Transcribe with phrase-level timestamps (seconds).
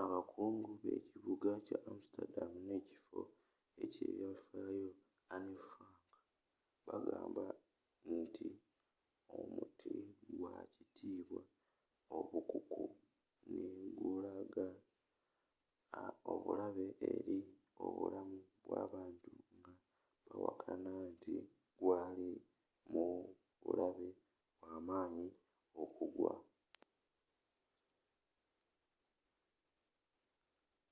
[0.00, 3.20] abakungu b'ekibuga kya amsterdam ne ekifo
[3.84, 4.88] eky'ebyafaayo
[5.34, 6.06] anne frank
[6.86, 7.44] bagamba
[8.18, 8.48] nti
[9.38, 9.92] omuti
[10.36, 11.42] gwa kwatibwa
[12.16, 12.82] obukuku
[13.52, 13.66] ne
[13.98, 14.66] gulaga
[16.32, 17.38] obulabe eri
[17.84, 19.72] obulamu bw'abantu nga
[20.28, 21.34] bawakana nti
[21.78, 22.30] gwaali
[22.92, 24.08] mubulabe
[24.58, 25.26] bwaamanyi
[25.82, 26.32] okugwa